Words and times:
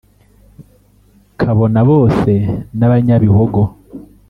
kabona 1.39 1.79
bose 1.89 2.31
n' 2.77 2.85
abanyabihogo 2.87 3.61